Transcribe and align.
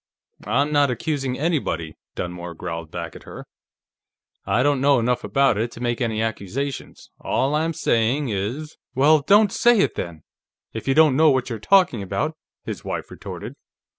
"I'm 0.47 0.71
not 0.71 0.89
accusing 0.89 1.37
anybody," 1.37 1.95
Dunmore 2.15 2.55
growled 2.55 2.89
back 2.89 3.15
at 3.15 3.21
her. 3.21 3.45
"I 4.47 4.63
don't 4.63 4.81
know 4.81 4.97
enough 4.97 5.23
about 5.23 5.59
it 5.59 5.69
to 5.73 5.79
make 5.79 6.01
any 6.01 6.23
accusations. 6.23 7.11
All 7.19 7.53
I'm 7.53 7.73
saying 7.73 8.29
is" 8.29 8.77
"Well, 8.95 9.19
don't 9.19 9.51
say 9.51 9.77
it, 9.79 9.93
then, 9.93 10.23
if 10.73 10.87
you 10.87 10.95
don't 10.95 11.15
know 11.15 11.29
what 11.29 11.51
you're 11.51 11.59
talking 11.59 12.01
about," 12.01 12.35
his 12.63 12.83
wife 12.83 13.11
retorted. 13.11 13.53